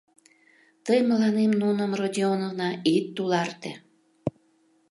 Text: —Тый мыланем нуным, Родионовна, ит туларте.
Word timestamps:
—Тый 0.85 0.99
мыланем 1.09 1.51
нуным, 1.61 1.91
Родионовна, 2.01 2.69
ит 2.95 3.05
туларте. 3.15 3.71